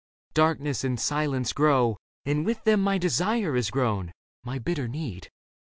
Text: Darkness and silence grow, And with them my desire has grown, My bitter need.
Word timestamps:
Darkness 0.33 0.83
and 0.83 0.99
silence 0.99 1.53
grow, 1.53 1.95
And 2.25 2.43
with 2.43 2.63
them 2.63 2.81
my 2.81 2.97
desire 2.97 3.53
has 3.55 3.69
grown, 3.69 4.11
My 4.43 4.57
bitter 4.57 4.87
need. 4.87 5.29